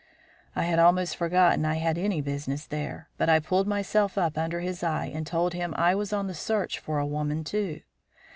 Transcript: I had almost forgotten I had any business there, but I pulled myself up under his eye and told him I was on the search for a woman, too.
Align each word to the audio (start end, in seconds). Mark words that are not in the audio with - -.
I 0.55 0.63
had 0.63 0.79
almost 0.79 1.15
forgotten 1.15 1.63
I 1.63 1.75
had 1.75 1.95
any 1.95 2.21
business 2.21 2.65
there, 2.65 3.07
but 3.19 3.29
I 3.29 3.39
pulled 3.39 3.67
myself 3.67 4.17
up 4.17 4.35
under 4.35 4.59
his 4.59 4.81
eye 4.81 5.11
and 5.13 5.27
told 5.27 5.53
him 5.53 5.75
I 5.77 5.93
was 5.93 6.11
on 6.11 6.25
the 6.25 6.33
search 6.33 6.79
for 6.79 6.97
a 6.97 7.05
woman, 7.05 7.43
too. 7.43 7.81